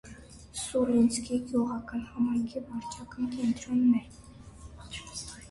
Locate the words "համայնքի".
2.15-2.65